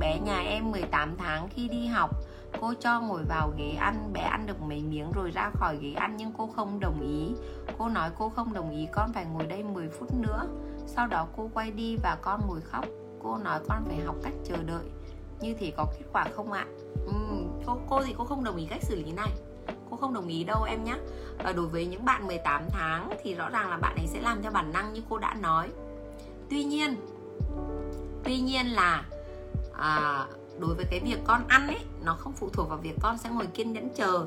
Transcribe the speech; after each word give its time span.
bé 0.00 0.18
nhà 0.18 0.40
em 0.40 0.70
18 0.70 1.16
tháng 1.18 1.48
khi 1.48 1.68
đi 1.68 1.86
học. 1.86 2.10
Cô 2.60 2.74
cho 2.80 3.00
ngồi 3.00 3.22
vào 3.28 3.52
ghế 3.58 3.70
ăn, 3.70 4.12
bé 4.12 4.20
ăn 4.20 4.46
được 4.46 4.62
mấy 4.62 4.82
miếng 4.82 5.12
rồi 5.12 5.30
ra 5.30 5.50
khỏi 5.54 5.78
ghế 5.80 5.92
ăn 5.92 6.16
nhưng 6.16 6.32
cô 6.38 6.46
không 6.46 6.80
đồng 6.80 7.00
ý. 7.00 7.34
Cô 7.78 7.88
nói 7.88 8.10
cô 8.18 8.28
không 8.28 8.52
đồng 8.52 8.70
ý, 8.70 8.88
con 8.92 9.12
phải 9.12 9.24
ngồi 9.24 9.46
đây 9.46 9.62
10 9.62 9.88
phút 9.88 10.14
nữa. 10.14 10.46
Sau 10.86 11.06
đó 11.06 11.26
cô 11.36 11.50
quay 11.54 11.70
đi 11.70 11.96
và 12.02 12.16
con 12.22 12.40
ngồi 12.46 12.60
khóc. 12.60 12.84
Cô 13.22 13.36
nói 13.36 13.60
con 13.68 13.84
phải 13.86 14.00
học 14.06 14.16
cách 14.22 14.32
chờ 14.44 14.56
đợi. 14.56 14.84
Như 15.40 15.54
thế 15.58 15.72
có 15.76 15.86
kết 15.98 16.04
quả 16.12 16.24
không 16.34 16.52
ạ? 16.52 16.66
Ừ, 17.06 17.12
cô, 17.66 17.78
cô 17.88 18.02
thì 18.02 18.14
cô 18.18 18.24
không 18.24 18.44
đồng 18.44 18.56
ý 18.56 18.66
cách 18.70 18.82
xử 18.82 18.96
lý 18.96 19.12
này. 19.12 19.30
Cô 19.90 19.96
không 19.96 20.14
đồng 20.14 20.28
ý 20.28 20.44
đâu 20.44 20.62
em 20.62 20.84
nhé 20.84 20.94
Và 21.44 21.52
đối 21.52 21.66
với 21.66 21.86
những 21.86 22.04
bạn 22.04 22.26
18 22.26 22.62
tháng 22.70 23.10
thì 23.22 23.34
rõ 23.34 23.48
ràng 23.50 23.70
là 23.70 23.76
bạn 23.76 23.96
ấy 23.96 24.06
sẽ 24.06 24.20
làm 24.20 24.42
theo 24.42 24.50
bản 24.52 24.72
năng 24.72 24.92
như 24.92 25.02
cô 25.08 25.18
đã 25.18 25.34
nói. 25.34 25.68
Tuy 26.50 26.64
nhiên 26.64 26.96
Tuy 28.24 28.40
nhiên 28.40 28.66
là 28.66 29.04
à, 29.80 30.26
đối 30.58 30.74
với 30.74 30.84
cái 30.90 31.00
việc 31.00 31.18
con 31.24 31.44
ăn 31.48 31.66
ấy 31.66 31.80
nó 32.04 32.14
không 32.14 32.32
phụ 32.32 32.50
thuộc 32.52 32.68
vào 32.68 32.78
việc 32.78 32.94
con 33.02 33.18
sẽ 33.18 33.30
ngồi 33.30 33.46
kiên 33.46 33.72
nhẫn 33.72 33.88
chờ 33.94 34.26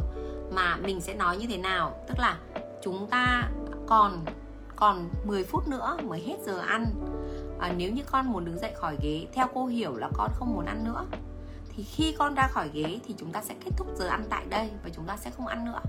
mà 0.52 0.76
mình 0.76 1.02
sẽ 1.02 1.14
nói 1.14 1.38
như 1.38 1.48
thế 1.48 1.58
nào? 1.58 2.00
Tức 2.08 2.20
là 2.20 2.38
chúng 2.84 3.08
ta 3.08 3.50
còn 3.88 4.26
còn 4.76 5.10
10 5.26 5.44
phút 5.44 5.68
nữa 5.68 5.98
mới 6.04 6.20
hết 6.20 6.36
giờ 6.46 6.60
ăn. 6.60 6.86
À, 7.60 7.74
nếu 7.78 7.92
như 7.92 8.02
con 8.12 8.32
muốn 8.32 8.46
đứng 8.46 8.60
dậy 8.60 8.74
khỏi 8.78 8.98
ghế 9.02 9.28
theo 9.34 9.48
cô 9.54 9.66
hiểu 9.66 9.96
là 9.96 10.10
con 10.14 10.32
không 10.34 10.54
muốn 10.54 10.66
ăn 10.66 10.84
nữa 10.84 11.06
thì 11.76 11.84
khi 11.84 12.16
con 12.18 12.36
ra 12.36 12.48
khỏi 12.48 12.70
ghế 12.74 13.00
thì 13.08 13.16
chúng 13.18 13.32
ta 13.32 13.42
sẽ 13.42 13.54
kết 13.66 13.72
thúc 13.78 13.88
giờ 13.96 14.08
ăn 14.08 14.26
tại 14.30 14.46
đây 14.50 14.70
và 14.84 14.90
chúng 14.96 15.06
ta 15.06 15.18
sẽ 15.18 15.32
không 15.38 15.48
ăn 15.48 15.66
nữa. 15.66 15.80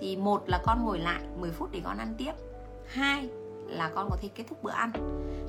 Thì 0.00 0.16
một 0.16 0.42
là 0.46 0.60
con 0.64 0.84
ngồi 0.84 0.98
lại 0.98 1.20
10 1.40 1.50
phút 1.50 1.68
để 1.72 1.80
con 1.84 1.98
ăn 1.98 2.14
tiếp 2.18 2.32
hai 2.86 3.28
là 3.66 3.90
con 3.94 4.10
có 4.10 4.16
thể 4.22 4.28
kết 4.34 4.44
thúc 4.48 4.62
bữa 4.62 4.70
ăn. 4.70 4.92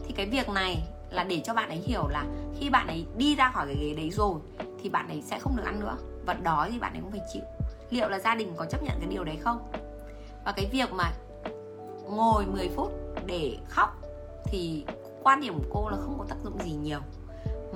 Thì 0.05 0.13
cái 0.17 0.25
việc 0.25 0.49
này 0.49 0.83
là 1.11 1.23
để 1.23 1.41
cho 1.43 1.53
bạn 1.53 1.69
ấy 1.69 1.77
hiểu 1.77 2.07
là 2.07 2.25
khi 2.59 2.69
bạn 2.69 2.87
ấy 2.87 3.05
đi 3.17 3.35
ra 3.35 3.51
khỏi 3.53 3.65
cái 3.65 3.75
ghế 3.75 3.93
đấy 3.93 4.09
rồi 4.11 4.39
thì 4.81 4.89
bạn 4.89 5.07
ấy 5.07 5.21
sẽ 5.21 5.39
không 5.39 5.55
được 5.55 5.63
ăn 5.65 5.79
nữa. 5.79 5.97
Và 6.25 6.33
đói 6.33 6.71
thì 6.71 6.79
bạn 6.79 6.93
ấy 6.93 7.01
cũng 7.01 7.11
phải 7.11 7.21
chịu. 7.33 7.43
Liệu 7.89 8.09
là 8.09 8.19
gia 8.19 8.35
đình 8.35 8.53
có 8.57 8.65
chấp 8.65 8.83
nhận 8.83 8.93
cái 8.99 9.07
điều 9.09 9.23
đấy 9.23 9.37
không? 9.41 9.71
Và 10.45 10.51
cái 10.51 10.69
việc 10.71 10.93
mà 10.93 11.11
ngồi 12.09 12.45
10 12.45 12.69
phút 12.75 12.91
để 13.25 13.57
khóc 13.69 13.97
thì 14.45 14.85
quan 15.23 15.41
điểm 15.41 15.53
của 15.57 15.69
cô 15.73 15.89
là 15.89 15.97
không 15.97 16.15
có 16.19 16.25
tác 16.29 16.35
dụng 16.43 16.57
gì 16.63 16.71
nhiều. 16.71 16.99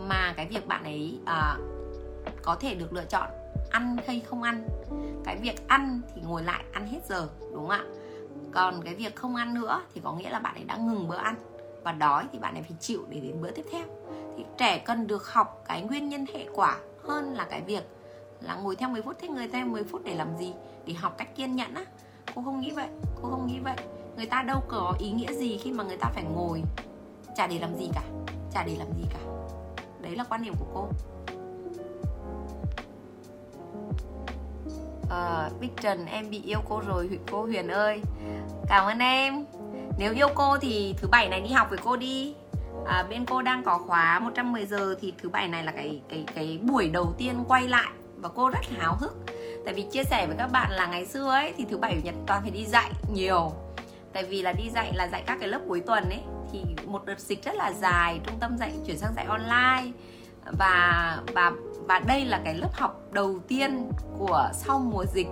Mà 0.08 0.33
cái 0.38 0.48
việc 0.48 0.67
bạn 0.67 0.83
ấy 0.83 1.20
à, 1.25 1.58
có 2.44 2.55
thể 2.55 2.75
được 2.75 2.94
lựa 2.94 3.05
chọn 3.05 3.30
ăn 3.70 3.98
hay 4.08 4.20
không 4.20 4.44
ăn. 4.44 4.67
Cái 5.25 5.38
việc 5.42 5.67
ăn 5.67 6.02
thì 6.16 6.22
ngồi 6.22 6.44
lại 6.44 6.64
ăn 6.72 6.88
hết 6.88 7.00
giờ 7.09 7.30
đúng 7.39 7.67
không 7.67 7.70
ạ? 7.70 7.83
Còn 8.52 8.81
cái 8.83 8.95
việc 8.95 9.16
không 9.16 9.36
ăn 9.36 9.53
nữa 9.53 9.81
thì 9.94 10.02
có 10.03 10.14
nghĩa 10.14 10.30
là 10.30 10.39
bạn 10.39 10.55
ấy 10.55 10.64
đã 10.64 10.77
ngừng 10.77 11.08
bữa 11.08 11.17
ăn 11.17 11.36
và 11.83 11.91
đói 11.91 12.25
thì 12.31 12.39
bạn 12.39 12.53
ấy 12.53 12.63
phải 12.63 12.77
chịu 12.79 13.05
để 13.09 13.19
đến 13.19 13.41
bữa 13.41 13.51
tiếp 13.51 13.65
theo. 13.71 13.85
Thì 14.37 14.45
trẻ 14.57 14.77
cần 14.77 15.07
được 15.07 15.27
học 15.27 15.63
cái 15.67 15.81
nguyên 15.81 16.09
nhân 16.09 16.25
hệ 16.33 16.45
quả 16.55 16.77
hơn 17.03 17.33
là 17.33 17.47
cái 17.49 17.61
việc 17.61 17.83
là 18.41 18.55
ngồi 18.55 18.75
theo 18.75 18.89
10 18.89 19.01
phút 19.01 19.15
thế 19.19 19.27
người 19.27 19.47
ta 19.47 19.65
10 19.65 19.83
phút 19.83 20.02
để 20.03 20.15
làm 20.15 20.37
gì? 20.39 20.53
Để 20.85 20.93
học 20.93 21.15
cách 21.17 21.35
kiên 21.35 21.55
nhẫn 21.55 21.73
á. 21.73 21.85
Cô 22.35 22.41
không 22.41 22.59
nghĩ 22.59 22.71
vậy 22.71 22.87
cô 23.21 23.29
không 23.29 23.47
nghĩ 23.47 23.59
vậy. 23.59 23.75
Người 24.17 24.25
ta 24.25 24.41
đâu 24.41 24.63
có 24.67 24.95
ý 24.99 25.11
nghĩa 25.11 25.33
gì 25.33 25.57
khi 25.57 25.71
mà 25.71 25.83
người 25.83 25.97
ta 25.97 26.11
phải 26.13 26.23
ngồi 26.23 26.63
chả 27.35 27.47
để 27.47 27.59
làm 27.59 27.75
gì 27.75 27.89
cả 27.93 28.02
chả 28.53 28.63
để 28.63 28.75
làm 28.79 28.87
gì 28.97 29.03
cả. 29.13 29.19
Đấy 30.02 30.15
là 30.15 30.23
quan 30.23 30.43
điểm 30.43 30.53
của 30.59 30.65
cô. 30.73 30.87
À, 35.09 35.49
Bích 35.59 35.71
Trần 35.81 36.05
em 36.05 36.29
bị 36.29 36.41
yêu 36.41 36.59
cô 36.69 36.81
rồi 36.87 37.19
cô 37.31 37.41
Huyền 37.41 37.67
ơi. 37.67 38.02
Cảm 38.67 38.85
ơn 38.85 38.99
em 38.99 39.45
nếu 39.97 40.14
yêu 40.14 40.28
cô 40.36 40.58
thì 40.58 40.95
thứ 40.97 41.08
bảy 41.08 41.30
này 41.30 41.42
đi 41.42 41.50
học 41.50 41.67
với 41.70 41.80
cô 41.84 41.95
đi. 41.97 42.36
À, 42.86 43.06
bên 43.09 43.25
cô 43.25 43.42
đang 43.42 43.64
có 43.64 43.78
khóa 43.78 44.20
110 44.20 44.66
giờ 44.66 44.95
thì 45.02 45.14
thứ 45.22 45.30
bảy 45.30 45.48
này 45.48 45.64
là 45.64 45.72
cái 45.72 46.02
cái 46.09 46.25
cái 46.36 46.59
buổi 46.61 46.89
đầu 46.89 47.14
tiên 47.17 47.44
quay 47.48 47.67
lại 47.67 47.92
và 48.17 48.30
cô 48.30 48.50
rất 48.50 48.59
háo 48.78 48.95
hức. 48.95 49.17
Tại 49.66 49.73
vì 49.73 49.86
chia 49.92 50.03
sẻ 50.03 50.28
với 50.28 50.36
các 50.38 50.48
bạn 50.48 50.72
là 50.72 50.88
ngày 50.88 51.06
xưa 51.06 51.30
ấy 51.30 51.53
thì 51.58 51.66
thứ 51.70 51.78
bảy 51.78 51.95
chủ 51.95 52.02
nhật 52.03 52.16
toàn 52.28 52.42
phải 52.42 52.52
đi 52.52 52.66
dạy 52.66 52.92
nhiều. 53.14 53.52
Tại 54.14 54.23
vì 54.23 54.42
là 54.42 54.52
đi 54.52 54.70
dạy 54.70 54.92
là 54.93 55.08
dạy 55.08 55.23
các 55.26 55.38
cái 55.39 55.49
lớp 55.49 55.60
cuối 55.67 55.80
tuần 55.80 56.04
ấy 56.10 56.21
thì 56.52 56.64
một 56.86 57.05
đợt 57.05 57.20
dịch 57.20 57.44
rất 57.44 57.55
là 57.55 57.73
dài 57.73 58.20
trung 58.27 58.39
tâm 58.39 58.58
dạy 58.58 58.73
chuyển 58.88 58.98
sang 58.98 59.14
dạy 59.15 59.26
online. 59.26 59.92
Và 60.58 61.17
và 61.33 61.52
và 61.88 61.99
đây 61.99 62.26
là 62.26 62.42
cái 62.45 62.55
lớp 62.55 62.73
học 62.73 63.02
đầu 63.11 63.39
tiên 63.48 63.92
của 64.17 64.49
sau 64.54 64.80
mùa 64.80 65.05
dịch 65.05 65.27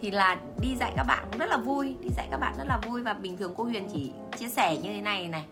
thì 0.00 0.10
là 0.10 0.36
đi 0.60 0.76
dạy 0.76 0.92
các 0.96 1.04
bạn 1.04 1.24
cũng 1.30 1.38
rất 1.38 1.50
là 1.50 1.56
vui 1.56 1.96
đi 2.00 2.08
dạy 2.16 2.28
các 2.30 2.36
bạn 2.36 2.54
rất 2.58 2.64
là 2.66 2.78
vui. 2.86 3.02
Và 3.02 3.12
bình 3.12 3.36
thường 3.36 3.54
cô 3.56 3.64
Huyền 3.64 3.88
chỉ 3.92 4.12
chia 4.38 4.48
sẻ 4.48 4.76
như 4.76 4.92
thế 4.92 5.00
này 5.00 5.28
này 5.28 5.44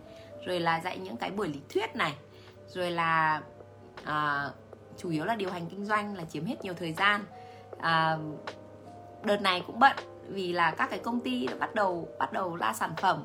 rồi 0.46 0.60
là 0.60 0.80
dạy 0.80 0.98
những 0.98 1.16
cái 1.16 1.30
buổi 1.30 1.48
lý 1.48 1.60
thuyết 1.68 1.96
này 1.96 2.14
rồi 2.68 2.90
là 2.90 3.42
à, 4.04 4.48
chủ 4.98 5.10
yếu 5.10 5.24
là 5.24 5.34
điều 5.34 5.50
hành 5.50 5.66
kinh 5.66 5.84
doanh 5.84 6.16
là 6.16 6.24
chiếm 6.24 6.44
hết 6.44 6.64
nhiều 6.64 6.74
thời 6.74 6.92
gian. 6.92 7.24
À, 7.80 8.18
đợt 9.24 9.42
này 9.42 9.62
cũng 9.66 9.78
bận 9.78 9.96
vì 10.28 10.52
là 10.52 10.70
các 10.70 10.90
cái 10.90 10.98
công 10.98 11.20
ty 11.20 11.46
đã 11.46 11.54
bắt 11.60 11.74
đầu 11.74 12.08
bắt 12.18 12.32
đầu 12.32 12.56
ra 12.56 12.72
sản 12.72 12.94
phẩm. 12.96 13.24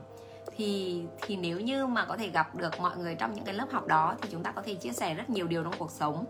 Thì 0.56 1.04
thì 1.22 1.36
nếu 1.36 1.60
như 1.60 1.88
mà 1.88 2.06
có 2.06 2.18
thể 2.18 2.28
gặp 2.28 2.56
được 2.56 2.80
mọi 2.80 2.98
người 2.98 3.16
trong 3.16 3.34
những 3.34 3.46
cái 3.46 3.54
lớp 3.54 3.68
học 3.72 3.88
đó 3.88 4.16
thì 4.22 4.30
chúng 4.32 4.44
ta 4.44 4.52
có 4.52 4.62
thể 4.62 4.74
chia 4.74 4.92
sẻ 4.92 5.14
rất 5.14 5.30
nhiều 5.30 5.48
điều 5.48 5.64
trong 5.64 5.74
cuộc 5.78 5.92
sống 5.92 6.26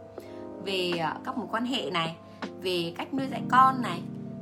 về 0.65 0.91
à, 0.99 1.15
các 1.25 1.37
mối 1.37 1.47
quan 1.51 1.65
hệ 1.65 1.89
này 1.91 2.15
về 2.61 2.93
cách 2.97 3.13
nuôi 3.13 3.27
dạy 3.31 3.41
con 3.51 3.81
này 3.81 4.01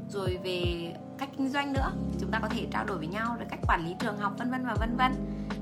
rồi 0.10 0.40
về 0.44 0.94
cách 1.18 1.30
kinh 1.38 1.50
doanh 1.50 1.74
nữa 1.74 1.92
chúng 2.20 2.32
ta 2.32 2.40
có 2.40 2.48
thể 2.48 2.68
trao 2.72 2.86
đổi 2.86 2.98
với 2.98 3.08
nhau 3.08 3.36
rồi 3.40 3.48
cách 3.50 3.60
quản 3.68 3.86
lý 3.86 3.96
trường 4.00 4.18
học 4.18 4.34
vân 4.38 4.52
vân 4.52 4.66
và 4.66 4.76
vân 4.80 4.96
vân. 4.98 5.12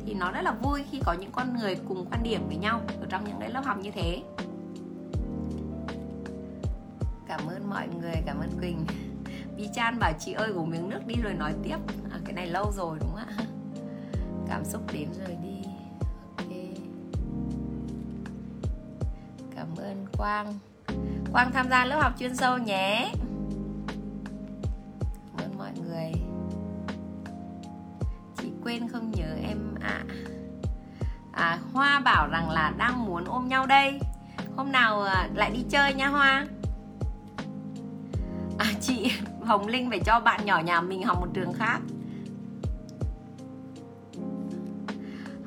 Thì 0.06 0.14
nó 0.14 0.32
rất 0.32 0.42
là 0.42 0.52
vui 0.52 0.84
khi 0.92 1.00
có 1.06 1.14
những 1.14 1.32
con 1.32 1.58
người 1.58 1.76
cùng 1.88 2.06
quan 2.12 2.24
điểm 2.24 2.48
với 2.48 2.58
nhau 2.58 2.82
ở 3.02 3.06
trong 3.10 3.24
những 3.26 3.40
cái 3.40 3.50
lớp 3.50 3.66
học 3.66 3.78
như 3.78 3.92
thế. 3.92 4.24
Cảm 7.28 7.40
ơn 7.48 7.70
mọi 7.70 7.88
người 8.02 8.16
cảm 8.26 8.40
ơn 8.40 8.50
quỳnh. 8.60 8.86
Bi 9.58 9.70
Chan 9.74 10.00
bảo 10.00 10.14
chị 10.20 10.34
ơi 10.34 10.52
uống 10.52 10.70
miếng 10.70 10.90
nước 10.90 11.08
đi 11.08 11.16
rồi 11.24 11.34
nói 11.34 11.54
tiếp. 11.64 11.78
À, 12.12 12.20
cái 12.26 12.34
này 12.34 12.48
lâu 12.48 12.72
rồi 12.72 12.98
đúng 13.00 13.10
không 13.10 13.38
ạ? 13.38 13.46
Cảm 14.50 14.66
xúc 14.66 14.82
đến 14.94 15.10
rồi 15.20 15.38
đi. 15.44 15.70
Ok. 16.38 16.52
Cảm 19.56 19.68
ơn 19.78 20.06
quang. 20.18 20.54
Quang 21.32 21.52
tham 21.52 21.70
gia 21.70 21.86
lớp 21.86 22.00
học 22.02 22.14
chuyên 22.20 22.36
sâu 22.36 22.58
nhé. 22.58 23.12
Nhau 33.56 33.66
đây. 33.66 34.00
Hôm 34.56 34.72
nào 34.72 35.02
ờ, 35.02 35.28
lại 35.34 35.52
đi 35.52 35.64
chơi 35.70 35.94
nha 35.94 36.08
hoa. 36.08 36.46
À 38.58 38.66
chị 38.82 39.12
hồng 39.46 39.68
linh 39.68 39.90
phải 39.90 40.00
cho 40.00 40.20
bạn 40.20 40.46
nhỏ 40.46 40.60
nhà 40.60 40.82
mình 40.82 41.04
học 41.04 41.20
một 41.20 41.28
trường 41.34 41.54
khác. 41.54 41.80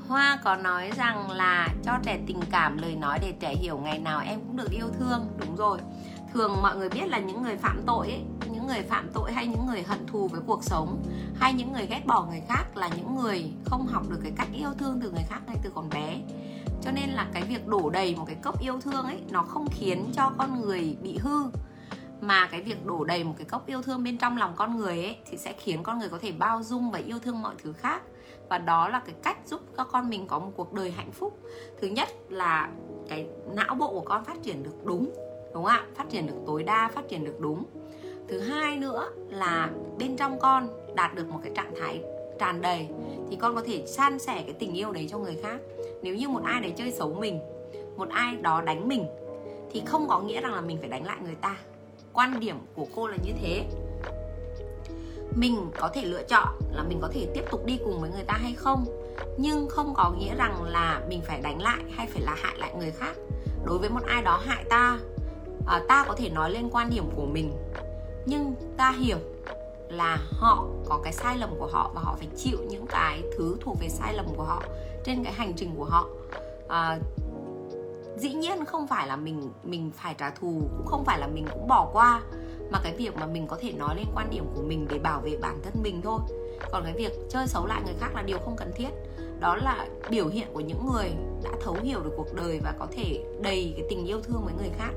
Hoa 0.08 0.38
có 0.44 0.56
nói 0.56 0.90
rằng 0.96 1.30
là 1.30 1.68
cho 1.84 1.92
trẻ 2.02 2.18
tình 2.26 2.40
cảm 2.50 2.78
lời 2.78 2.96
nói 2.96 3.18
để 3.22 3.34
trẻ 3.40 3.54
hiểu 3.54 3.78
ngày 3.78 3.98
nào 3.98 4.20
em 4.26 4.40
cũng 4.40 4.56
được 4.56 4.70
yêu 4.70 4.88
thương. 4.98 5.28
Đúng 5.40 5.56
rồi. 5.56 5.78
Thường 6.32 6.62
mọi 6.62 6.76
người 6.76 6.88
biết 6.88 7.08
là 7.08 7.18
những 7.18 7.42
người 7.42 7.56
phạm 7.56 7.82
tội 7.86 8.08
ấy, 8.08 8.22
Những 8.50 8.66
người 8.66 8.82
phạm 8.82 9.08
tội 9.14 9.32
hay 9.32 9.46
những 9.46 9.66
người 9.66 9.82
hận 9.82 10.06
thù 10.06 10.28
với 10.28 10.40
cuộc 10.46 10.64
sống 10.64 11.02
Hay 11.34 11.52
những 11.52 11.72
người 11.72 11.86
ghét 11.86 12.06
bỏ 12.06 12.26
người 12.26 12.42
khác 12.48 12.76
là 12.76 12.88
những 12.96 13.16
người 13.16 13.52
không 13.64 13.86
học 13.86 14.02
được 14.08 14.20
cái 14.22 14.32
cách 14.36 14.48
yêu 14.54 14.70
thương 14.78 15.00
từ 15.02 15.10
người 15.10 15.24
khác 15.28 15.40
ngay 15.46 15.56
từ 15.62 15.70
còn 15.74 15.88
bé. 15.88 16.20
Cho 16.82 16.90
nên 16.90 17.10
là 17.10 17.26
cái 17.32 17.42
việc 17.42 17.66
đổ 17.66 17.90
đầy 17.90 18.16
một 18.16 18.24
cái 18.26 18.36
cốc 18.42 18.60
yêu 18.60 18.80
thương 18.80 19.04
ấy, 19.04 19.18
Nó 19.30 19.42
không 19.42 19.66
khiến 19.70 20.04
cho 20.12 20.32
con 20.38 20.60
người 20.60 20.96
bị 21.02 21.18
hư. 21.18 21.42
Mà 22.20 22.48
cái 22.50 22.62
việc 22.62 22.86
đổ 22.86 23.04
đầy 23.04 23.24
một 23.24 23.34
cái 23.38 23.44
cốc 23.44 23.66
yêu 23.66 23.82
thương 23.82 24.04
bên 24.04 24.18
trong 24.18 24.36
lòng 24.36 24.52
con 24.56 24.76
người 24.76 25.04
ấy, 25.04 25.16
thì 25.30 25.36
sẽ 25.36 25.54
khiến 25.58 25.82
con 25.82 25.98
người 25.98 26.08
có 26.08 26.18
thể 26.18 26.32
bao 26.32 26.62
dung 26.62 26.90
và 26.90 26.98
yêu 26.98 27.18
thương 27.18 27.42
mọi 27.42 27.54
thứ 27.62 27.72
khác. 27.72 28.02
Và 28.48 28.58
đó 28.58 28.88
là 28.88 29.02
cái 29.06 29.14
cách 29.22 29.38
giúp 29.46 29.60
các 29.76 29.86
con 29.92 30.08
mình 30.08 30.26
có 30.26 30.38
một 30.38 30.50
cuộc 30.56 30.72
đời 30.72 30.90
hạnh 30.90 31.12
phúc. 31.12 31.38
Thứ 31.80 31.88
nhất 31.88 32.08
là 32.28 32.68
cái 33.08 33.26
não 33.54 33.74
bộ 33.74 33.88
của 33.88 34.00
con 34.00 34.24
phát 34.24 34.42
triển 34.42 34.62
được 34.62 34.84
đúng 34.84 35.10
đúng 35.54 35.64
không 35.64 35.72
ạ? 35.72 35.86
Phát 35.96 36.10
triển 36.10 36.26
được 36.26 36.36
tối 36.46 36.62
đa, 36.62 36.90
phát 36.94 37.08
triển 37.08 37.24
được 37.24 37.40
đúng. 37.40 37.64
Thứ 38.28 38.40
hai 38.40 38.76
nữa 38.76 39.08
là 39.28 39.70
bên 39.98 40.16
trong 40.16 40.38
con 40.38 40.68
đạt 40.94 41.14
được 41.14 41.28
một 41.28 41.40
cái 41.42 41.52
trạng 41.54 41.74
thái 41.80 42.02
tràn 42.38 42.60
đầy, 42.60 42.88
thì 43.30 43.36
con 43.36 43.54
có 43.54 43.62
thể 43.66 43.86
san 43.86 44.18
sẻ 44.18 44.42
cái 44.46 44.54
tình 44.58 44.74
yêu 44.74 44.92
đấy 44.92 45.06
cho 45.10 45.18
người 45.18 45.38
khác 45.42 45.58
nếu 46.02 46.14
như 46.14 46.28
một 46.28 46.42
ai 46.44 46.60
đấy 46.60 46.72
chơi 46.76 46.92
xấu 46.92 47.14
mình 47.14 47.40
một 47.96 48.08
ai 48.08 48.36
đó 48.36 48.60
đánh 48.60 48.88
mình 48.88 49.06
thì 49.70 49.82
không 49.86 50.08
có 50.08 50.20
nghĩa 50.20 50.40
rằng 50.40 50.54
là 50.54 50.60
mình 50.60 50.78
phải 50.80 50.88
đánh 50.88 51.06
lại 51.06 51.16
người 51.24 51.34
ta. 51.34 51.56
Quan 52.12 52.40
điểm 52.40 52.56
của 52.74 52.86
cô 52.94 53.06
là 53.06 53.16
như 53.24 53.32
thế. 53.42 53.64
Mình 55.36 55.70
có 55.78 55.88
thể 55.94 56.04
lựa 56.04 56.22
chọn 56.22 56.48
là 56.72 56.82
mình 56.82 56.98
có 57.00 57.08
thể 57.12 57.26
tiếp 57.34 57.44
tục 57.50 57.66
đi 57.66 57.78
cùng 57.84 58.00
với 58.00 58.10
người 58.10 58.24
ta 58.24 58.34
hay 58.34 58.52
không 58.52 58.84
nhưng 59.38 59.68
không 59.68 59.94
có 59.94 60.12
nghĩa 60.18 60.34
rằng 60.34 60.62
là 60.64 61.02
mình 61.08 61.20
phải 61.26 61.40
đánh 61.40 61.62
lại 61.62 61.78
hay 61.90 62.06
phải 62.06 62.22
là 62.22 62.34
hại 62.42 62.58
lại 62.58 62.74
người 62.78 62.90
khác. 62.90 63.12
Đối 63.64 63.78
với 63.78 63.90
một 63.90 64.00
ai 64.06 64.22
đó 64.22 64.40
hại 64.44 64.64
ta 64.68 64.98
à, 65.66 65.82
ta 65.88 66.04
có 66.08 66.14
thể 66.14 66.28
nói 66.28 66.50
lên 66.50 66.68
quan 66.70 66.90
điểm 66.90 67.04
của 67.16 67.26
mình 67.26 67.52
nhưng 68.26 68.54
ta 68.76 68.90
hiểu 68.90 69.18
là 69.88 70.18
họ 70.32 70.66
có 70.88 71.00
cái 71.04 71.12
sai 71.12 71.38
lầm 71.38 71.50
của 71.58 71.66
họ 71.66 71.90
và 71.94 72.00
họ 72.00 72.16
phải 72.18 72.28
chịu 72.36 72.58
những 72.68 72.86
cái 72.86 73.22
thứ 73.38 73.56
thuộc 73.60 73.76
về 73.80 73.88
sai 73.88 74.14
lầm 74.14 74.26
của 74.36 74.44
họ 74.44 74.62
trên 75.04 75.24
cái 75.24 75.32
hành 75.32 75.52
trình 75.56 75.74
của 75.76 75.84
họ. 75.84 76.06
À, 76.68 76.98
dĩ 78.16 78.32
nhiên 78.32 78.64
không 78.64 78.86
phải 78.86 79.06
là 79.06 79.16
mình 79.16 79.52
mình 79.62 79.90
phải 79.96 80.14
trả 80.18 80.30
thù 80.30 80.62
cũng 80.76 80.86
không 80.86 81.04
phải 81.04 81.18
là 81.18 81.26
mình 81.26 81.46
cũng 81.52 81.68
bỏ 81.68 81.90
qua 81.92 82.22
mà 82.70 82.80
cái 82.82 82.94
việc 82.96 83.16
mà 83.16 83.26
mình 83.26 83.46
có 83.46 83.56
thể 83.60 83.72
nói 83.72 83.96
lên 83.96 84.06
quan 84.14 84.30
điểm 84.30 84.44
của 84.54 84.62
mình 84.62 84.86
để 84.90 84.98
bảo 84.98 85.20
vệ 85.20 85.36
bản 85.40 85.60
thân 85.62 85.82
mình 85.82 86.00
thôi. 86.02 86.20
Còn 86.72 86.84
cái 86.84 86.92
việc 86.92 87.12
chơi 87.28 87.46
xấu 87.46 87.66
lại 87.66 87.82
người 87.84 87.94
khác 88.00 88.10
là 88.14 88.22
điều 88.22 88.38
không 88.38 88.56
cần 88.56 88.72
thiết. 88.76 88.90
Đó 89.40 89.56
là 89.56 89.86
biểu 90.10 90.28
hiện 90.28 90.48
của 90.52 90.60
những 90.60 90.86
người 90.92 91.12
đã 91.42 91.50
thấu 91.60 91.76
hiểu 91.82 92.00
được 92.00 92.12
cuộc 92.16 92.34
đời 92.34 92.60
và 92.64 92.74
có 92.78 92.86
thể 92.90 93.24
đầy 93.40 93.74
cái 93.76 93.86
tình 93.90 94.06
yêu 94.06 94.20
thương 94.20 94.44
với 94.44 94.54
người 94.58 94.70
khác. 94.78 94.90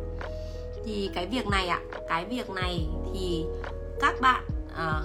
Thì 0.86 1.10
cái 1.14 1.28
việc 1.28 1.48
này 1.48 1.68
ạ 1.68 1.82
à, 1.92 2.00
cái 2.10 2.26
việc 2.26 2.50
này 2.50 2.88
thì 3.14 3.46
các 4.02 4.22
bạn 4.22 4.44
à, 4.76 5.02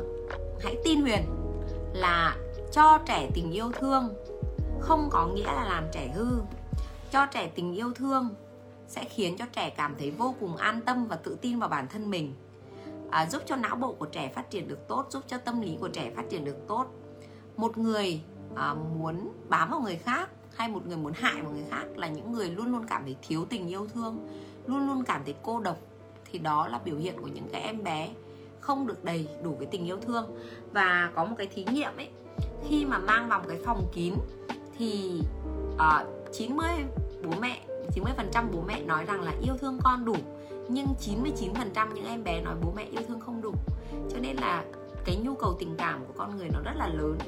hãy 0.60 0.76
tin 0.84 1.00
huyền 1.00 1.22
là 1.92 2.36
cho 2.72 2.98
trẻ 3.06 3.30
tình 3.34 3.52
yêu 3.52 3.72
thương 3.72 4.14
không 4.80 5.08
có 5.10 5.26
nghĩa 5.26 5.46
là 5.46 5.64
làm 5.64 5.84
trẻ 5.92 6.10
hư. 6.14 6.40
Cho 7.10 7.26
trẻ 7.26 7.50
tình 7.54 7.74
yêu 7.74 7.92
thương 7.92 8.28
sẽ 8.88 9.04
khiến 9.04 9.36
cho 9.38 9.44
trẻ 9.52 9.70
cảm 9.70 9.94
thấy 9.98 10.10
vô 10.10 10.34
cùng 10.40 10.56
an 10.56 10.80
tâm 10.80 11.06
và 11.06 11.16
tự 11.16 11.36
tin 11.40 11.58
vào 11.58 11.68
bản 11.68 11.86
thân 11.88 12.10
mình. 12.10 12.34
À, 13.10 13.26
giúp 13.26 13.42
cho 13.46 13.56
não 13.56 13.76
bộ 13.76 13.92
của 13.92 14.06
trẻ 14.06 14.32
phát 14.34 14.50
triển 14.50 14.68
được 14.68 14.88
tốt 14.88 15.06
giúp 15.10 15.24
cho 15.26 15.38
tâm 15.38 15.60
lý 15.60 15.76
của 15.80 15.88
trẻ 15.88 16.12
phát 16.16 16.24
triển 16.30 16.44
được 16.44 16.56
tốt. 16.68 16.86
Một 17.56 17.78
người 17.78 18.20
à, 18.54 18.74
muốn 18.74 19.32
bám 19.48 19.70
vào 19.70 19.80
người 19.80 19.96
khác 19.96 20.30
hay 20.56 20.68
một 20.68 20.86
người 20.86 20.96
muốn 20.96 21.12
hại 21.12 21.42
một 21.42 21.50
người 21.52 21.64
khác 21.70 21.84
là 21.96 22.08
những 22.08 22.32
người 22.32 22.50
luôn 22.50 22.66
luôn 22.66 22.86
cảm 22.88 23.02
thấy 23.04 23.16
thiếu 23.22 23.44
tình 23.44 23.68
yêu 23.68 23.86
thương 23.94 24.28
luôn 24.66 24.86
luôn 24.86 25.04
cảm 25.04 25.24
thấy 25.24 25.34
cô 25.42 25.60
độc 25.60 25.76
thì 26.24 26.38
đó 26.38 26.68
là 26.68 26.78
biểu 26.84 26.96
hiện 26.96 27.14
của 27.22 27.26
những 27.26 27.48
cái 27.52 27.60
em 27.60 27.84
bé 27.84 28.08
không 28.66 28.86
được 28.86 29.04
đầy 29.04 29.28
đủ 29.42 29.56
cái 29.60 29.68
tình 29.70 29.86
yêu 29.86 29.96
thương. 29.96 30.38
Và 30.72 31.10
có 31.14 31.24
một 31.24 31.34
cái 31.38 31.46
thí 31.46 31.64
nghiệm 31.72 31.96
ấy 31.96 32.08
khi 32.68 32.84
mà 32.84 32.98
mang 32.98 33.28
vào 33.28 33.38
một 33.38 33.46
cái 33.48 33.58
phòng 33.64 33.88
kín 33.92 34.14
thì 34.78 35.20
ờ, 35.78 36.06
uh, 36.26 36.32
90 36.32 36.66
bố 37.24 37.32
mẹ 37.40 37.66
90% 37.94 38.44
bố 38.52 38.62
mẹ 38.66 38.82
nói 38.82 39.04
rằng 39.04 39.22
là 39.22 39.32
yêu 39.42 39.56
thương 39.60 39.78
con 39.84 40.04
đủ 40.04 40.16
nhưng 40.68 40.86
99% 41.00 41.92
những 41.94 42.06
em 42.06 42.24
bé 42.24 42.40
nói 42.40 42.54
bố 42.62 42.72
mẹ 42.76 42.84
yêu 42.90 43.02
thương 43.08 43.20
không 43.20 43.40
đủ. 43.40 43.54
Cho 44.10 44.18
nên 44.18 44.36
là 44.36 44.64
cái 45.04 45.16
nhu 45.16 45.34
cầu 45.34 45.56
tình 45.58 45.74
cảm 45.78 46.04
của 46.06 46.12
con 46.16 46.36
người 46.36 46.48
nó 46.52 46.60
rất 46.64 46.76
là 46.76 46.88
lớn. 46.88 47.18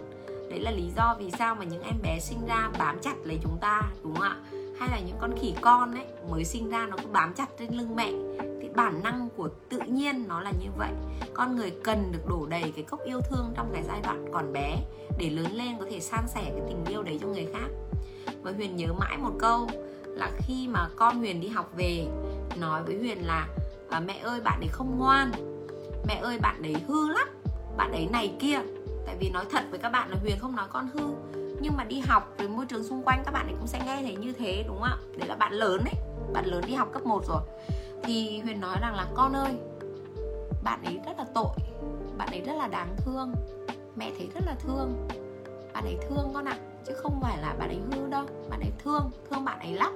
Đấy 0.51 0.61
là 0.61 0.71
lý 0.71 0.91
do 0.97 1.17
vì 1.19 1.31
sao 1.31 1.55
mà 1.55 1.65
những 1.65 1.83
em 1.83 1.95
bé 2.03 2.19
sinh 2.21 2.47
ra 2.47 2.71
bám 2.79 2.99
chặt 3.03 3.15
lấy 3.25 3.39
chúng 3.43 3.59
ta 3.61 3.83
đúng 4.03 4.15
không 4.15 4.23
ạ? 4.23 4.37
Hay 4.79 4.89
là 4.89 5.01
những 5.07 5.17
con 5.21 5.39
khỉ 5.41 5.55
con 5.61 5.95
ấy 5.95 6.07
mới 6.31 6.45
sinh 6.45 6.71
ra 6.71 6.87
nó 6.87 6.97
cứ 6.97 7.07
bám 7.13 7.35
chặt 7.35 7.49
trên 7.59 7.75
lưng 7.75 7.97
mẹ 7.97 8.13
bản 8.79 9.03
năng 9.03 9.29
của 9.37 9.49
tự 9.69 9.81
nhiên 9.87 10.25
nó 10.29 10.41
là 10.41 10.51
như 10.51 10.69
vậy. 10.77 10.91
Con 11.35 11.57
người 11.57 11.73
cần 11.85 12.13
được 12.13 12.27
đổ 12.29 12.47
đầy 12.47 12.73
cái 12.77 12.85
cốc 12.85 13.01
yêu 13.05 13.21
thương 13.31 13.53
trong 13.57 13.71
cái 13.73 13.83
giai 13.89 14.01
đoạn 14.03 14.27
còn 14.33 14.53
bé 14.53 14.77
để 15.19 15.31
lớn 15.31 15.53
lên 15.53 15.79
có 15.79 15.87
thể 15.91 16.01
san 16.01 16.25
sẻ 16.29 16.43
cái 16.45 16.63
tình 16.69 16.85
yêu 16.89 17.03
đấy 17.03 17.19
cho 17.23 17.27
người 17.27 17.47
khác. 17.53 17.69
Và 18.43 18.53
huyền 18.53 18.77
nhớ 18.77 18.93
mãi 18.93 19.19
một 19.19 19.33
câu 19.39 19.69
là 20.05 20.31
khi 20.39 20.69
mà 20.69 20.89
con 20.97 21.19
huyền 21.19 21.41
đi 21.41 21.49
học 21.49 21.71
về 21.77 22.07
nói 22.57 22.83
với 22.83 22.99
huyền 22.99 23.27
là 23.27 23.49
à, 23.91 24.01
mẹ 24.01 24.21
ơi 24.23 24.41
bạn 24.41 24.61
ấy 24.61 24.69
không 24.73 24.99
ngoan. 24.99 25.31
Mẹ 26.09 26.21
ơi 26.23 26.39
bạn 26.39 26.63
ấy 26.63 26.77
hư 26.89 27.09
lắm. 27.09 27.29
Bạn 27.77 27.93
ấy 27.93 28.09
này 28.13 28.37
kia. 28.41 28.59
Tại 29.07 29.17
vì 29.21 29.31
nói 29.31 29.45
thật 29.51 29.65
với 29.71 29.79
các 29.79 29.91
bạn 29.91 30.11
là 30.11 30.17
huyền 30.23 30.39
không 30.41 30.57
nói 30.57 30.67
con 30.71 30.89
hư 30.95 31.01
nhưng 31.61 31.77
mà 31.77 31.85
đi 31.85 32.01
học 32.01 32.35
với 32.39 32.49
môi 32.49 32.67
trường 32.67 32.85
xung 32.85 33.03
quanh 33.03 33.23
các 33.25 33.31
bạn 33.31 33.47
ấy 33.47 33.55
cũng 33.59 33.67
sẽ 33.67 33.81
nghe 33.87 34.03
thấy 34.03 34.17
như 34.17 34.33
thế 34.33 34.65
đúng 34.67 34.77
không 34.77 34.83
ạ? 34.83 34.97
Đấy 35.19 35.29
là 35.29 35.37
bạn 35.37 35.53
lớn 35.53 35.81
ấy 35.85 35.95
bạn 36.33 36.45
lớn 36.47 36.65
đi 36.67 36.75
học 36.75 36.89
cấp 36.93 37.07
1 37.07 37.25
rồi. 37.29 37.43
Thì 38.03 38.41
huyền 38.41 38.61
nói 38.61 38.77
rằng 38.81 38.95
là 38.95 39.07
con 39.15 39.33
ơi 39.33 39.53
bạn 40.65 40.85
ấy 40.85 41.01
rất 41.07 41.19
là 41.19 41.25
tội 41.35 41.57
bạn 42.19 42.29
ấy 42.31 42.41
rất 42.41 42.55
là 42.57 42.69
đáng 42.69 42.97
thương 42.97 43.33
mẹ 43.97 44.11
thấy 44.19 44.29
rất 44.35 44.41
là 44.47 44.55
thương. 44.59 45.09
Bạn 45.73 45.85
ấy 45.85 45.97
thương 46.09 46.31
con 46.35 46.45
ạ 46.45 46.59
à, 46.61 46.65
chứ 46.87 46.93
không 46.97 47.21
phải 47.23 47.39
là 47.39 47.55
bạn 47.59 47.69
ấy 47.69 47.81
hư 47.93 48.09
đâu. 48.09 48.25
Bạn 48.51 48.61
ấy 48.61 48.73
thương 48.85 49.11
thương 49.31 49.45
bạn 49.45 49.59
ấy 49.59 49.73
lắm. 49.73 49.93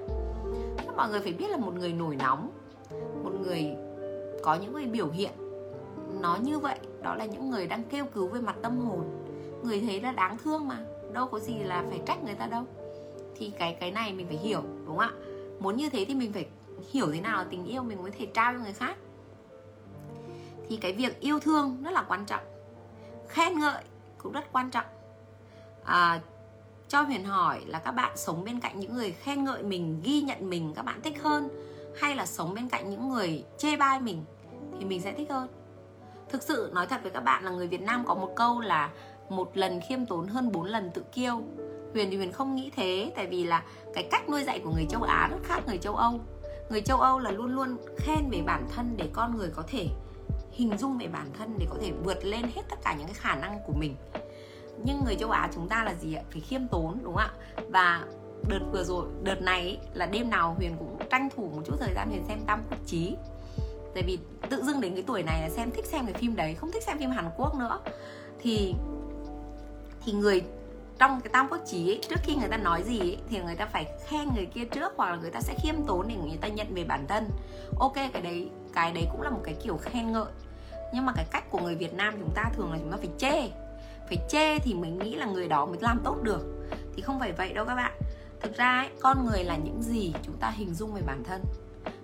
Thế 0.78 0.86
mọi 0.96 1.08
người 1.08 1.20
phải 1.20 1.32
biết 1.32 1.50
là 1.50 1.56
một 1.56 1.74
người 1.74 1.92
nổi 1.92 2.16
nóng 2.16 2.50
một 3.24 3.30
người 3.40 3.76
có 4.42 4.54
những 4.54 4.74
cái 4.74 4.86
biểu 4.86 5.10
hiện 5.10 5.32
nó 6.20 6.38
như 6.42 6.58
vậy 6.58 6.78
đó 7.02 7.14
là 7.14 7.24
những 7.24 7.50
người 7.50 7.66
đang 7.66 7.82
kêu 7.84 8.04
cứu 8.14 8.28
về 8.28 8.40
mặt 8.40 8.56
tâm 8.62 8.78
hồn. 8.78 9.04
Người 9.62 9.80
thấy 9.80 10.00
là 10.00 10.12
đáng 10.12 10.36
thương 10.44 10.68
mà 10.68 10.78
đâu 11.12 11.26
có 11.26 11.38
gì 11.38 11.54
là 11.54 11.84
phải 11.90 12.00
trách 12.06 12.24
người 12.24 12.34
ta 12.34 12.46
đâu. 12.46 12.64
Thì 13.36 13.52
cái 13.58 13.76
cái 13.80 13.90
này 13.90 14.12
mình 14.12 14.26
phải 14.26 14.36
hiểu 14.36 14.62
đúng 14.62 14.86
không 14.86 14.98
ạ? 14.98 15.10
Muốn 15.60 15.76
như 15.76 15.88
thế 15.88 16.04
thì 16.04 16.14
mình 16.14 16.32
phải 16.32 16.46
hiểu 16.90 17.12
thế 17.12 17.20
nào 17.20 17.38
là 17.38 17.44
tình 17.50 17.64
yêu 17.64 17.82
mình 17.82 18.02
mới 18.02 18.10
thể 18.10 18.26
trao 18.26 18.52
cho 18.52 18.58
người 18.58 18.72
khác. 18.72 18.96
Thì 20.68 20.76
cái 20.76 20.92
việc 20.92 21.20
yêu 21.20 21.40
thương 21.40 21.82
rất 21.82 21.90
là 21.90 22.04
quan 22.08 22.24
trọng 22.26 22.44
khen 23.28 23.58
ngợi 23.58 23.82
cũng 24.18 24.32
rất 24.32 24.52
quan 24.52 24.70
trọng. 24.70 24.84
À, 25.84 26.20
cho 26.88 27.02
huyền 27.02 27.24
hỏi 27.24 27.60
là 27.66 27.78
các 27.78 27.92
bạn 27.92 28.16
sống 28.16 28.44
bên 28.44 28.60
cạnh 28.60 28.80
những 28.80 28.94
người 28.94 29.12
khen 29.12 29.44
ngợi 29.44 29.62
mình 29.62 30.00
ghi 30.04 30.22
nhận 30.22 30.50
mình 30.50 30.72
các 30.76 30.82
bạn 30.82 31.00
thích 31.02 31.22
hơn 31.22 31.48
hay 32.00 32.16
là 32.16 32.26
sống 32.26 32.54
bên 32.54 32.68
cạnh 32.68 32.90
những 32.90 33.08
người 33.08 33.44
chê 33.58 33.76
bai 33.76 34.00
mình 34.00 34.24
thì 34.78 34.84
mình 34.84 35.00
sẽ 35.00 35.12
thích 35.12 35.30
hơn? 35.30 35.48
Thực 36.28 36.42
sự 36.42 36.70
nói 36.74 36.86
thật 36.86 37.02
với 37.02 37.10
các 37.10 37.20
bạn 37.20 37.44
là 37.44 37.50
người 37.50 37.66
việt 37.66 37.82
nam 37.82 38.04
có 38.06 38.14
một 38.14 38.32
câu 38.36 38.60
là 38.60 38.90
một 39.28 39.56
lần 39.56 39.80
khiêm 39.80 40.06
tốn 40.06 40.26
hơn 40.26 40.52
bốn 40.52 40.64
lần 40.66 40.90
tự 40.90 41.02
kiêu. 41.12 41.42
Huyền 41.92 42.10
thì 42.10 42.16
huyền 42.16 42.32
không 42.32 42.54
nghĩ 42.54 42.70
thế, 42.76 43.12
tại 43.16 43.26
vì 43.26 43.44
là 43.44 43.64
cái 43.94 44.08
cách 44.10 44.28
nuôi 44.28 44.44
dạy 44.44 44.60
của 44.64 44.70
người 44.70 44.86
châu 44.90 45.02
á 45.02 45.28
rất 45.30 45.38
khác 45.44 45.60
người 45.66 45.78
châu 45.78 45.96
âu. 45.96 46.20
Người 46.70 46.80
châu 46.80 47.00
âu 47.00 47.18
là 47.18 47.30
luôn 47.30 47.54
luôn 47.54 47.76
khen 47.98 48.30
về 48.30 48.42
bản 48.46 48.66
thân 48.74 48.94
để 48.96 49.08
con 49.12 49.36
người 49.36 49.50
có 49.54 49.62
thể 49.68 49.88
hình 50.52 50.78
dung 50.78 50.98
về 50.98 51.06
bản 51.06 51.26
thân, 51.38 51.54
để 51.58 51.66
có 51.70 51.76
thể 51.80 51.92
vượt 52.04 52.24
lên 52.24 52.42
hết 52.42 52.62
tất 52.70 52.76
cả 52.84 52.94
những 52.98 53.06
cái 53.06 53.14
khả 53.14 53.34
năng 53.34 53.58
của 53.66 53.72
mình. 53.72 53.96
Nhưng 54.84 55.00
người 55.04 55.14
châu 55.14 55.30
Á 55.30 55.48
chúng 55.54 55.68
ta 55.68 55.84
là 55.84 55.94
gì 55.94 56.14
ạ? 56.14 56.22
Phải 56.30 56.40
khiêm 56.40 56.68
tốn, 56.68 56.98
đúng 57.02 57.14
không 57.14 57.16
ạ? 57.16 57.30
Và 57.68 58.04
đợt 58.48 58.60
vừa 58.72 58.84
rồi, 58.84 59.06
đợt 59.22 59.42
này 59.42 59.78
là 59.94 60.06
đêm 60.06 60.30
nào 60.30 60.54
Huyền 60.58 60.76
cũng 60.78 60.98
tranh 61.10 61.28
thủ 61.36 61.50
một 61.56 61.62
chút 61.66 61.76
thời 61.80 61.94
gian 61.94 62.08
Huyền 62.08 62.24
xem 62.28 62.38
Tam 62.46 62.62
Quốc 62.70 62.78
Chí. 62.86 63.16
Tại 63.94 64.02
vì 64.02 64.18
tự 64.50 64.62
dưng 64.62 64.80
đến 64.80 64.94
cái 64.94 65.04
tuổi 65.06 65.22
này 65.22 65.42
là 65.42 65.48
xem, 65.48 65.70
thích 65.70 65.86
xem 65.86 66.06
cái 66.06 66.14
phim 66.14 66.36
đấy, 66.36 66.54
không 66.54 66.72
thích 66.72 66.82
xem 66.82 66.98
phim 66.98 67.10
Hàn 67.10 67.30
Quốc 67.36 67.54
nữa. 67.54 67.80
Thì 68.40 68.74
thì 70.04 70.12
người 70.12 70.42
trong 70.98 71.20
cái 71.20 71.30
tam 71.32 71.48
quốc 71.50 71.60
chí 71.66 71.90
ấy, 71.90 72.00
trước 72.08 72.20
khi 72.22 72.36
người 72.36 72.48
ta 72.48 72.56
nói 72.56 72.82
gì 72.82 72.98
ấy, 72.98 73.18
thì 73.30 73.38
người 73.38 73.56
ta 73.56 73.66
phải 73.66 73.86
khen 74.06 74.28
người 74.34 74.46
kia 74.46 74.64
trước 74.64 74.92
hoặc 74.96 75.10
là 75.10 75.16
người 75.16 75.30
ta 75.30 75.40
sẽ 75.40 75.54
khiêm 75.62 75.74
tốn 75.86 76.08
để 76.08 76.14
người 76.14 76.38
ta 76.40 76.48
nhận 76.48 76.74
về 76.74 76.84
bản 76.84 77.06
thân. 77.08 77.30
Ok 77.78 77.94
cái 77.94 78.22
đấy 78.22 78.50
cái 78.74 78.92
đấy 78.92 79.06
cũng 79.12 79.22
là 79.22 79.30
một 79.30 79.40
cái 79.44 79.54
kiểu 79.62 79.76
khen 79.76 80.12
ngợi. 80.12 80.32
Nhưng 80.94 81.06
mà 81.06 81.12
cái 81.16 81.24
cách 81.30 81.50
của 81.50 81.58
người 81.58 81.74
Việt 81.74 81.94
Nam 81.94 82.14
chúng 82.18 82.30
ta 82.34 82.44
thường 82.54 82.72
là 82.72 82.78
chúng 82.78 82.90
ta 82.90 82.96
phải 82.96 83.10
chê. 83.18 83.50
Phải 84.08 84.18
chê 84.28 84.58
thì 84.58 84.74
mình 84.74 84.98
nghĩ 84.98 85.14
là 85.14 85.26
người 85.26 85.48
đó 85.48 85.66
mới 85.66 85.78
làm 85.80 86.00
tốt 86.04 86.16
được. 86.22 86.68
Thì 86.96 87.02
không 87.02 87.20
phải 87.20 87.32
vậy 87.32 87.52
đâu 87.52 87.64
các 87.64 87.74
bạn. 87.74 87.92
Thực 88.40 88.56
ra 88.56 88.78
ấy, 88.78 88.88
con 89.00 89.26
người 89.26 89.44
là 89.44 89.56
những 89.56 89.82
gì 89.82 90.14
chúng 90.22 90.36
ta 90.36 90.50
hình 90.50 90.74
dung 90.74 90.94
về 90.94 91.02
bản 91.06 91.24
thân. 91.24 91.44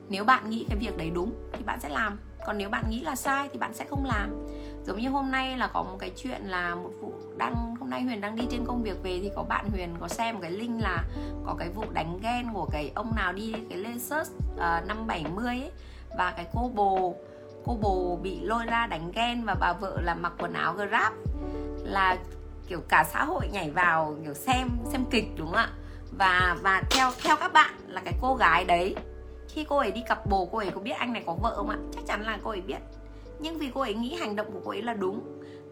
Nếu 0.08 0.24
bạn 0.24 0.50
nghĩ 0.50 0.66
cái 0.68 0.78
việc 0.78 0.96
đấy 0.96 1.10
đúng 1.10 1.32
thì 1.52 1.64
bạn 1.64 1.80
sẽ 1.80 1.88
làm. 1.88 2.18
Còn 2.46 2.58
nếu 2.58 2.68
bạn 2.68 2.90
nghĩ 2.90 3.00
là 3.00 3.16
sai 3.16 3.48
thì 3.52 3.58
bạn 3.58 3.74
sẽ 3.74 3.84
không 3.84 4.04
làm 4.04 4.46
giống 4.86 4.98
như 4.98 5.08
hôm 5.08 5.30
nay 5.30 5.56
là 5.58 5.66
có 5.66 5.82
một 5.82 5.96
cái 5.98 6.12
chuyện 6.16 6.42
là 6.44 6.74
một 6.74 6.90
vụ 7.00 7.12
đang 7.36 7.76
hôm 7.80 7.90
nay 7.90 8.02
huyền 8.02 8.20
đang 8.20 8.36
đi 8.36 8.44
trên 8.50 8.64
công 8.66 8.82
việc 8.82 9.02
về 9.02 9.18
thì 9.22 9.30
có 9.36 9.42
bạn 9.42 9.70
huyền 9.70 9.94
có 10.00 10.08
xem 10.08 10.34
một 10.34 10.40
cái 10.42 10.50
link 10.50 10.82
là 10.82 11.04
có 11.46 11.54
cái 11.58 11.68
vụ 11.68 11.84
đánh 11.92 12.18
ghen 12.22 12.52
của 12.52 12.68
cái 12.72 12.92
ông 12.94 13.12
nào 13.16 13.32
đi 13.32 13.54
cái 13.68 13.78
Lexus 13.78 14.30
uh, 14.30 14.58
ờ, 14.58 14.80
năm 14.88 15.06
70 15.06 15.46
ấy 15.46 15.70
và 16.18 16.32
cái 16.36 16.46
cô 16.54 16.70
bồ 16.74 17.14
cô 17.64 17.76
bồ 17.80 18.18
bị 18.22 18.40
lôi 18.40 18.66
ra 18.66 18.86
đánh 18.86 19.12
ghen 19.14 19.44
và 19.44 19.54
bà 19.54 19.72
vợ 19.72 20.00
là 20.02 20.14
mặc 20.14 20.32
quần 20.38 20.52
áo 20.52 20.72
grab 20.72 21.12
là 21.82 22.16
kiểu 22.68 22.80
cả 22.88 23.04
xã 23.12 23.24
hội 23.24 23.48
nhảy 23.52 23.70
vào 23.70 24.16
kiểu 24.24 24.34
xem 24.34 24.68
xem 24.92 25.04
kịch 25.10 25.28
đúng 25.36 25.46
không 25.46 25.56
ạ? 25.56 25.70
Và 26.18 26.56
và 26.62 26.82
theo 26.90 27.10
theo 27.22 27.36
các 27.36 27.52
bạn 27.52 27.74
là 27.88 28.00
cái 28.04 28.14
cô 28.20 28.34
gái 28.34 28.64
đấy 28.64 28.96
khi 29.48 29.64
cô 29.64 29.76
ấy 29.76 29.90
đi 29.90 30.02
cặp 30.08 30.26
bồ 30.26 30.48
cô 30.52 30.58
ấy 30.58 30.70
có 30.70 30.80
biết 30.80 30.90
anh 30.90 31.12
này 31.12 31.22
có 31.26 31.34
vợ 31.34 31.54
không 31.56 31.70
ạ? 31.70 31.76
Chắc 31.94 32.06
chắn 32.06 32.22
là 32.22 32.38
cô 32.44 32.50
ấy 32.50 32.60
biết 32.60 32.78
nhưng 33.38 33.58
vì 33.58 33.70
cô 33.74 33.80
ấy 33.80 33.94
nghĩ 33.94 34.14
hành 34.14 34.36
động 34.36 34.52
của 34.52 34.60
cô 34.64 34.70
ấy 34.70 34.82
là 34.82 34.94
đúng. 34.94 35.20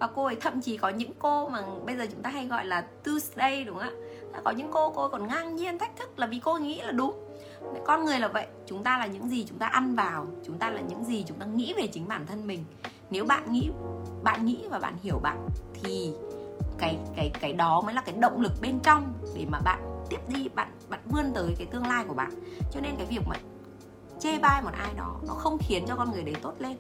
Và 0.01 0.07
cô 0.07 0.25
ấy 0.25 0.37
thậm 0.37 0.61
chí 0.61 0.77
có 0.77 0.89
những 0.89 1.13
cô 1.19 1.49
mà 1.49 1.63
bây 1.87 1.97
giờ 1.97 2.07
chúng 2.13 2.23
ta 2.23 2.31
hay 2.31 2.47
gọi 2.47 2.65
là 2.65 2.87
Tuesday, 3.05 3.65
đúng 3.65 3.79
không 3.79 3.85
ạ? 4.33 4.41
Có 4.45 4.51
những 4.51 4.69
cô 4.73 4.91
cô 4.91 5.03
ấy 5.03 5.11
còn 5.11 5.27
ngang 5.27 5.57
nhiên 5.57 5.79
thách 5.79 5.97
thức 5.97 6.19
là 6.19 6.27
vì 6.27 6.41
cô 6.45 6.53
ấy 6.53 6.61
nghĩ 6.61 6.81
là 6.83 6.93
đúng. 6.93 7.25
Con 7.85 8.05
người 8.05 8.19
là 8.19 8.29
vậy. 8.29 8.47
Chúng 8.67 8.83
ta 8.83 8.99
là 8.99 9.07
những 9.07 9.29
gì 9.29 9.45
chúng 9.49 9.59
ta 9.59 9.67
ăn 9.67 9.95
vào. 9.95 10.27
Chúng 10.47 10.59
ta 10.59 10.71
là 10.71 10.81
những 10.81 11.05
gì 11.05 11.25
chúng 11.29 11.39
ta 11.39 11.47
nghĩ 11.47 11.75
về 11.77 11.87
chính 11.87 12.09
bản 12.09 12.27
thân 12.27 12.47
mình. 12.47 12.65
Nếu 13.11 13.25
bạn 13.25 13.53
nghĩ 13.53 13.71
bạn 14.23 14.47
nghĩ 14.47 14.65
và 14.71 14.79
bạn 14.79 14.97
hiểu 15.03 15.19
bạn, 15.19 15.49
thì 15.75 16.13
cái 16.79 16.99
cái 17.17 17.31
cái 17.41 17.53
đó 17.53 17.81
mới 17.81 17.95
là 17.95 18.01
cái 18.01 18.15
động 18.21 18.41
lực 18.41 18.53
bên 18.61 18.81
trong 18.81 19.13
để 19.35 19.47
mà 19.49 19.61
bạn 19.61 20.05
tiếp 20.09 20.21
đi, 20.29 20.49
bạn 20.55 20.69
bạn 20.89 21.01
vươn 21.05 21.25
tới 21.35 21.55
cái 21.59 21.67
tương 21.67 21.87
lai 21.87 22.05
của 22.09 22.15
bạn. 22.15 22.31
Cho 22.73 22.81
nên 22.81 22.97
cái 22.97 23.07
việc 23.07 23.21
mà 23.27 23.37
chê 24.21 24.39
bai 24.39 24.63
một 24.63 24.71
ai 24.73 24.95
đó, 24.97 25.17
nó 25.29 25.35
không 25.35 25.59
khiến 25.61 25.85
cho 25.89 25.97
con 25.97 26.13
người 26.13 26.23
đấy 26.23 26.35
tốt 26.43 26.55
lên 26.59 26.77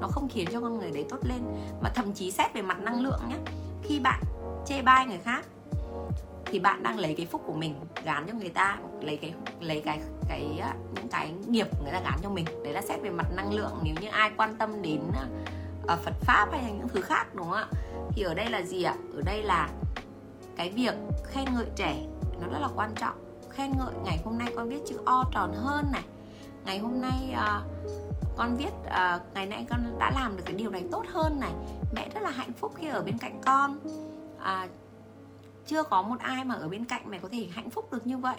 nó 0.00 0.08
không 0.08 0.28
khiến 0.28 0.48
cho 0.52 0.60
con 0.60 0.78
người 0.78 0.90
đấy 0.90 1.04
tốt 1.08 1.18
lên 1.22 1.42
mà 1.80 1.90
thậm 1.94 2.12
chí 2.12 2.30
xét 2.30 2.54
về 2.54 2.62
mặt 2.62 2.80
năng 2.80 3.00
lượng 3.00 3.20
nhé 3.28 3.36
khi 3.82 4.00
bạn 4.00 4.22
chê 4.66 4.82
bai 4.82 5.06
người 5.06 5.18
khác 5.18 5.46
thì 6.50 6.58
bạn 6.58 6.82
đang 6.82 6.98
lấy 6.98 7.14
cái 7.14 7.26
phúc 7.26 7.42
của 7.46 7.52
mình 7.52 7.74
gán 8.04 8.24
cho 8.26 8.32
người 8.32 8.48
ta 8.48 8.78
lấy 9.00 9.16
cái 9.16 9.34
lấy 9.60 9.80
cái 9.80 10.00
cái 10.28 10.62
những 10.94 11.08
cái 11.10 11.32
nghiệp 11.46 11.66
người 11.82 11.92
ta 11.92 12.00
gán 12.00 12.18
cho 12.22 12.30
mình. 12.30 12.44
Đấy 12.64 12.72
là 12.72 12.82
xét 12.82 13.02
về 13.02 13.10
mặt 13.10 13.26
năng 13.36 13.52
lượng 13.52 13.72
nếu 13.82 13.94
như 14.00 14.08
ai 14.08 14.30
quan 14.36 14.56
tâm 14.56 14.82
đến 14.82 15.00
uh, 15.84 15.98
Phật 16.04 16.14
pháp 16.20 16.48
hay 16.52 16.62
là 16.62 16.68
những 16.68 16.88
thứ 16.88 17.00
khác 17.00 17.34
đúng 17.34 17.46
không 17.46 17.54
ạ? 17.54 17.66
Thì 18.10 18.22
ở 18.22 18.34
đây 18.34 18.50
là 18.50 18.62
gì 18.62 18.82
ạ? 18.82 18.94
Ở 19.14 19.22
đây 19.24 19.42
là 19.42 19.68
cái 20.56 20.70
việc 20.70 20.94
khen 21.24 21.44
ngợi 21.54 21.66
trẻ 21.76 21.96
nó 22.40 22.46
rất 22.48 22.58
là 22.60 22.68
quan 22.74 22.94
trọng. 22.94 23.14
Khen 23.50 23.72
ngợi 23.78 23.94
ngày 24.04 24.20
hôm 24.24 24.38
nay 24.38 24.52
con 24.56 24.68
biết 24.68 24.80
chữ 24.86 24.96
o 25.04 25.24
tròn 25.32 25.52
hơn 25.54 25.84
này. 25.92 26.04
Ngày 26.64 26.78
hôm 26.78 27.00
nay 27.00 27.34
uh, 27.34 28.07
con 28.36 28.56
viết 28.56 28.72
uh, 28.84 28.90
ờ, 28.90 29.20
ngày 29.34 29.46
nay 29.46 29.66
con 29.70 29.98
đã 29.98 30.10
làm 30.14 30.36
được 30.36 30.42
cái 30.46 30.54
điều 30.54 30.70
này 30.70 30.84
tốt 30.90 31.04
hơn 31.12 31.40
này. 31.40 31.52
Mẹ 31.94 32.08
rất 32.14 32.22
là 32.22 32.30
hạnh 32.30 32.52
phúc 32.52 32.72
khi 32.76 32.88
ở 32.88 33.02
bên 33.02 33.18
cạnh 33.18 33.40
con. 33.44 33.78
Uh, 34.36 34.70
chưa 35.66 35.82
có 35.82 36.02
một 36.02 36.16
ai 36.18 36.44
mà 36.44 36.54
ở 36.54 36.68
bên 36.68 36.84
cạnh 36.84 37.02
mẹ 37.06 37.18
có 37.18 37.28
thể 37.32 37.48
hạnh 37.52 37.70
phúc 37.70 37.92
được 37.92 38.06
như 38.06 38.18
vậy. 38.18 38.36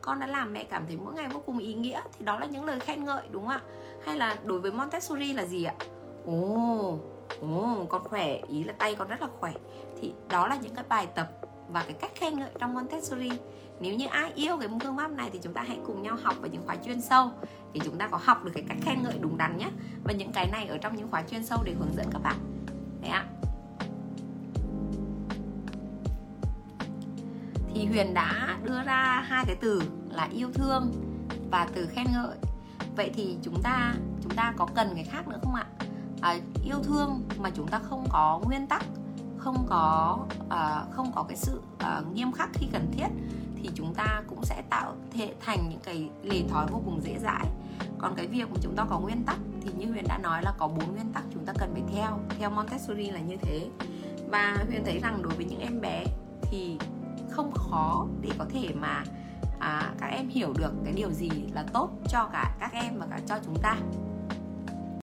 Con 0.00 0.20
đã 0.20 0.26
làm 0.26 0.52
mẹ 0.52 0.64
cảm 0.64 0.86
thấy 0.86 0.96
mỗi 0.96 1.14
ngày 1.14 1.28
vô 1.28 1.42
cùng 1.46 1.58
ý 1.58 1.74
nghĩa 1.74 2.00
thì 2.18 2.24
đó 2.24 2.38
là 2.38 2.46
những 2.46 2.64
lời 2.64 2.80
khen 2.80 3.04
ngợi 3.04 3.22
đúng 3.30 3.42
không 3.42 3.52
ạ? 3.52 3.62
Hay 4.04 4.16
là 4.16 4.36
đối 4.44 4.60
với 4.60 4.72
Montessori 4.72 5.32
là 5.32 5.44
gì 5.44 5.64
ạ? 5.64 5.74
Ồ 6.26 6.98
ồ 7.40 7.84
con 7.88 8.04
khỏe 8.04 8.40
ý 8.48 8.64
là 8.64 8.72
tay 8.78 8.94
con 8.94 9.08
rất 9.08 9.22
là 9.22 9.28
khỏe. 9.40 9.52
Thì 10.00 10.12
đó 10.28 10.46
là 10.46 10.58
những 10.62 10.74
cái 10.74 10.84
bài 10.88 11.06
tập 11.14 11.30
và 11.68 11.82
cái 11.82 11.92
cách 11.92 12.10
khen 12.14 12.38
ngợi 12.38 12.50
trong 12.58 12.74
Montessori. 12.74 13.30
Nếu 13.80 13.94
như 13.94 14.06
ai 14.06 14.32
yêu 14.34 14.56
cái 14.56 14.68
phương 14.84 14.96
pháp 14.96 15.10
này 15.10 15.30
thì 15.32 15.38
chúng 15.42 15.52
ta 15.52 15.62
hãy 15.62 15.78
cùng 15.86 16.02
nhau 16.02 16.16
học 16.22 16.34
vào 16.40 16.50
những 16.50 16.62
khóa 16.66 16.76
chuyên 16.76 17.00
sâu 17.00 17.30
thì 17.74 17.80
chúng 17.84 17.98
ta 17.98 18.08
có 18.08 18.18
học 18.22 18.44
được 18.44 18.50
cái 18.54 18.64
cách 18.68 18.78
khen 18.82 19.02
ngợi 19.02 19.18
đúng 19.20 19.38
đắn 19.38 19.58
nhé 19.58 19.70
và 20.04 20.12
những 20.12 20.32
cái 20.32 20.48
này 20.52 20.66
ở 20.66 20.78
trong 20.78 20.96
những 20.96 21.10
khóa 21.10 21.22
chuyên 21.22 21.44
sâu 21.44 21.62
để 21.64 21.72
hướng 21.72 21.94
dẫn 21.96 22.06
các 22.12 22.22
bạn. 22.22 22.36
Đấy 23.00 23.10
ạ. 23.10 23.26
Thì 27.74 27.86
Huyền 27.86 28.14
đã 28.14 28.58
đưa 28.64 28.82
ra 28.82 29.24
hai 29.26 29.44
cái 29.46 29.56
từ 29.60 29.82
là 30.10 30.28
yêu 30.32 30.50
thương 30.54 30.92
và 31.50 31.68
từ 31.74 31.86
khen 31.86 32.06
ngợi. 32.12 32.36
Vậy 32.96 33.10
thì 33.14 33.36
chúng 33.42 33.62
ta 33.62 33.94
chúng 34.22 34.34
ta 34.34 34.52
có 34.56 34.66
cần 34.74 34.88
cái 34.94 35.04
khác 35.04 35.28
nữa 35.28 35.38
không 35.42 35.54
ạ? 35.54 35.66
À, 36.20 36.36
yêu 36.64 36.76
thương 36.82 37.22
mà 37.38 37.50
chúng 37.50 37.68
ta 37.68 37.78
không 37.78 38.06
có 38.10 38.40
nguyên 38.44 38.66
tắc 38.66 38.84
không 39.38 39.66
có 39.68 40.18
uh, 40.44 40.92
không 40.92 41.12
có 41.14 41.22
cái 41.28 41.36
sự 41.36 41.60
uh, 41.74 42.12
nghiêm 42.14 42.32
khắc 42.32 42.50
khi 42.52 42.66
cần 42.72 42.92
thiết 42.92 43.08
thì 43.62 43.70
chúng 43.74 43.94
ta 43.94 44.22
cũng 44.28 44.44
sẽ 44.44 44.62
tạo 44.70 44.96
thể 45.10 45.34
thành 45.40 45.68
những 45.68 45.80
cái 45.82 46.10
lề 46.22 46.42
thói 46.48 46.66
vô 46.70 46.82
cùng 46.84 47.00
dễ 47.02 47.18
dãi. 47.18 47.46
Còn 47.98 48.14
cái 48.16 48.26
việc 48.26 48.50
mà 48.50 48.56
chúng 48.62 48.76
ta 48.76 48.84
có 48.90 49.00
nguyên 49.00 49.24
tắc 49.24 49.36
thì 49.60 49.70
như 49.78 49.92
huyền 49.92 50.04
đã 50.08 50.18
nói 50.18 50.42
là 50.42 50.52
có 50.58 50.68
bốn 50.68 50.92
nguyên 50.92 51.12
tắc 51.12 51.24
chúng 51.34 51.44
ta 51.44 51.52
cần 51.58 51.70
phải 51.72 51.82
theo 51.94 52.18
theo 52.38 52.50
montessori 52.50 53.10
là 53.10 53.20
như 53.20 53.36
thế. 53.36 53.68
Và 54.28 54.56
huyền 54.68 54.82
thấy 54.84 54.98
rằng 54.98 55.22
đối 55.22 55.32
với 55.32 55.44
những 55.44 55.60
em 55.60 55.80
bé 55.80 56.04
thì 56.42 56.78
không 57.30 57.52
khó 57.52 58.06
để 58.20 58.30
có 58.38 58.44
thể 58.52 58.74
mà 58.74 59.04
à, 59.58 59.92
các 60.00 60.06
em 60.06 60.28
hiểu 60.28 60.52
được 60.58 60.72
cái 60.84 60.92
điều 60.92 61.10
gì 61.12 61.30
là 61.52 61.64
tốt 61.72 61.90
cho 62.08 62.28
cả 62.32 62.56
các 62.60 62.72
em 62.72 62.98
và 62.98 63.06
cả 63.10 63.20
cho 63.26 63.38
chúng 63.44 63.56
ta. 63.62 63.76